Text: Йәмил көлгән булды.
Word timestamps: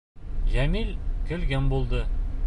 Йәмил 0.53 0.89
көлгән 1.31 1.69
булды. 1.75 2.01